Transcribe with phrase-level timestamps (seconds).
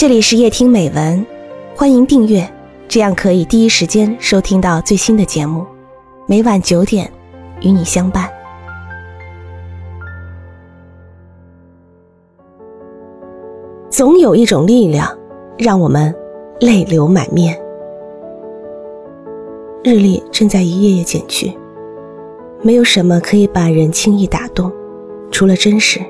[0.00, 1.26] 这里是夜听美文，
[1.76, 2.50] 欢迎订阅，
[2.88, 5.66] 这样可以第一时间收听到最新的节目。
[6.24, 7.12] 每晚九点，
[7.60, 8.26] 与你相伴。
[13.90, 15.06] 总有一种力量，
[15.58, 16.14] 让我们
[16.60, 17.54] 泪流满面。
[19.84, 21.52] 日历正在一页页减去，
[22.62, 24.72] 没有什么可以把人轻易打动，
[25.30, 26.00] 除了真实。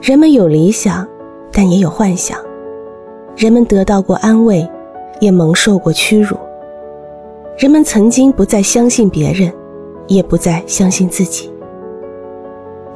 [0.00, 1.06] 人们有理想，
[1.52, 2.38] 但也有幻想；
[3.36, 4.66] 人们得到过安慰，
[5.20, 6.34] 也蒙受过屈辱；
[7.58, 9.52] 人们曾经不再相信别人，
[10.06, 11.52] 也不再相信自己。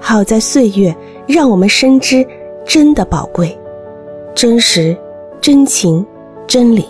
[0.00, 2.26] 好在岁月让我们深知
[2.64, 3.54] 真的宝贵、
[4.34, 4.96] 真实、
[5.42, 6.04] 真情、
[6.46, 6.86] 真理。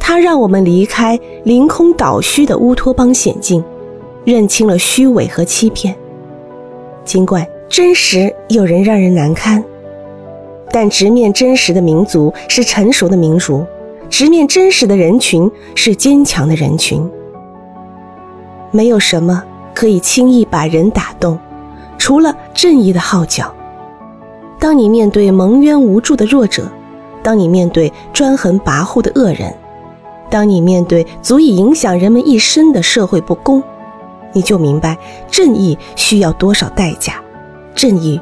[0.00, 3.62] 它让我们离开凌空倒虚的乌托邦险境，
[4.24, 5.94] 认清了虚伪和欺骗。
[7.04, 9.62] 尽管真实有人让人难堪，
[10.72, 13.64] 但直面真实的民族是成熟的民族，
[14.08, 17.08] 直面真实的人群是坚强的人群。
[18.70, 21.38] 没有什么可以轻易把人打动，
[21.98, 23.54] 除了正义的号角。
[24.58, 26.66] 当你面对蒙冤无助的弱者，
[27.22, 29.54] 当你面对专横跋扈的恶人。
[30.30, 33.62] 当你面对足以影响人们一生的社会不公，
[34.32, 34.96] 你就明白
[35.30, 37.16] 正义需要多少代价，
[37.74, 38.18] 正义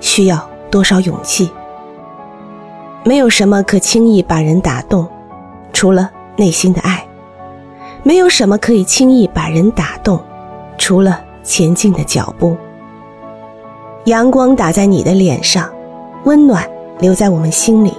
[0.00, 1.48] 需要多少勇气。
[3.04, 5.06] 没有什么可轻易把人打动，
[5.72, 6.98] 除了内心的爱；
[8.02, 10.20] 没有什么可以轻易把人打动，
[10.78, 12.56] 除了前进的脚步。
[14.04, 15.68] 阳光打在你的脸上，
[16.24, 16.68] 温暖
[17.00, 17.92] 留在我们心里。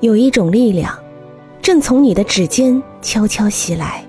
[0.00, 0.92] 有一种力量。
[1.60, 4.02] 正从你的指尖悄悄袭来，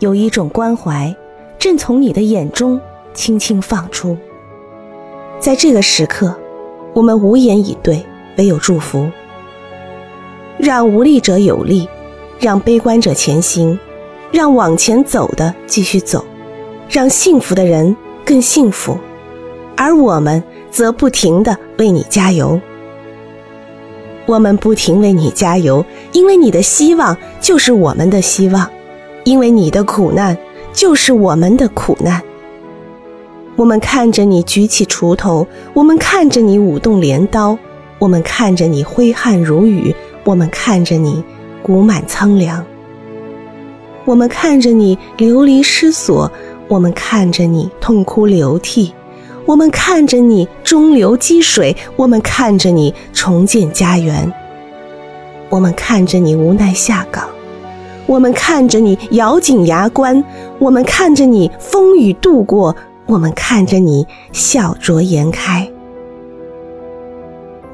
[0.00, 1.16] 有一种关怀，
[1.58, 2.78] 正从你的眼中
[3.14, 4.14] 轻轻放出。
[5.40, 6.36] 在这个时刻，
[6.92, 8.04] 我们无言以对，
[8.38, 9.08] 唯有祝福。
[10.58, 11.88] 让无力者有力，
[12.40, 13.78] 让悲观者前行，
[14.32, 16.24] 让往前走的继续走，
[16.88, 18.98] 让幸福的人更幸福，
[19.76, 22.60] 而我们则不停的为你加油。
[24.26, 28.68] 我们不停为你加油，因为你的希望就是我们的希望，
[29.24, 30.36] 因为你的苦难
[30.72, 32.20] 就是我们的苦难。
[33.56, 37.56] 我们看着你举起锄头，我们看着你舞动镰刀，
[37.98, 39.94] 我们看着你挥汗如雨，
[40.24, 41.22] 我们看着你
[41.62, 42.64] 鼓满苍凉，
[44.04, 46.30] 我们看着你流离失所，
[46.68, 48.94] 我们看着你痛哭流涕。
[49.46, 54.30] 我们看着你中流击水，我们看着你重建家园，
[55.48, 57.26] 我们看着你无奈下岗，
[58.04, 60.22] 我们看着你咬紧牙关，
[60.58, 62.76] 我们看着你风雨度过，
[63.06, 65.66] 我们看着你笑逐颜开，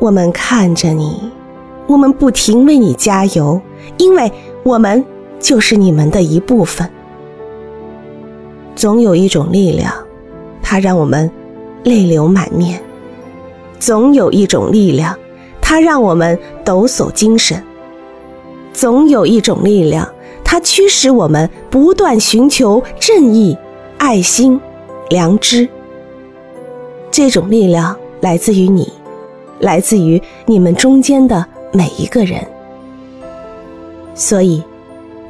[0.04, 1.18] 我们看着你，
[1.86, 3.58] 我们不停为你加油，
[3.96, 4.30] 因为
[4.62, 5.02] 我们
[5.40, 6.86] 就是你们的一部分。
[8.76, 9.90] 总有一种力量，
[10.62, 11.30] 它让我们。
[11.84, 12.80] 泪流满面，
[13.78, 15.14] 总有一种力量，
[15.60, 17.58] 它让我们抖擞精神；
[18.72, 20.08] 总有一种力量，
[20.42, 23.54] 它驱使我们不断寻求正义、
[23.98, 24.58] 爱心、
[25.10, 25.68] 良知。
[27.10, 28.90] 这种力量来自于你，
[29.64, 32.46] 来自于你们中间的每一个人。
[34.14, 34.62] 所以，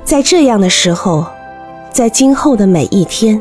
[0.04, 1.24] 在这样的时候，
[1.92, 3.40] 在今后的每一天。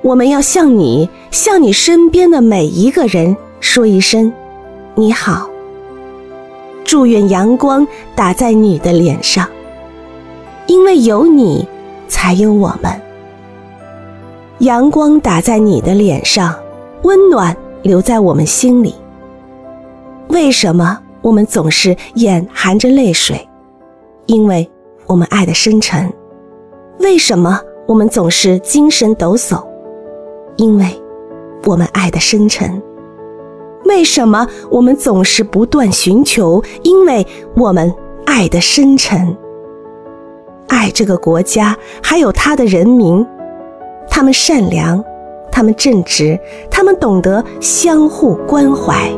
[0.00, 4.32] 我们要向你，向你身边的每一个人说一声
[4.96, 5.48] “你好”。
[6.84, 9.48] 祝愿阳光打在你的脸上，
[10.66, 11.68] 因为有你，
[12.08, 13.00] 才有我们。
[14.58, 16.52] 阳光打在你的脸上，
[17.02, 18.94] 温暖留在我们心里。
[20.32, 23.46] 为什么我们总是眼含着泪水？
[24.24, 24.68] 因为
[25.06, 26.10] 我们爱的深沉。
[27.00, 29.62] 为什么我们总是精神抖擞？
[30.56, 30.86] 因为，
[31.64, 32.82] 我们爱的深沉。
[33.84, 36.64] 为什么我们总是不断寻求？
[36.82, 39.36] 因为我们爱的深沉。
[40.68, 43.26] 爱这个国家，还有他的人民，
[44.08, 45.04] 他们善良，
[45.50, 46.40] 他们正直，
[46.70, 49.10] 他们懂得相互关怀。